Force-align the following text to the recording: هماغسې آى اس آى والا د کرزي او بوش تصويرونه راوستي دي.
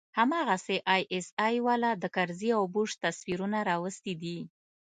هماغسې 0.17 0.75
آى 0.93 1.01
اس 1.17 1.27
آى 1.45 1.55
والا 1.67 1.91
د 1.97 2.05
کرزي 2.15 2.49
او 2.57 2.63
بوش 2.73 2.91
تصويرونه 3.03 3.59
راوستي 3.69 4.13
دي. 4.21 4.37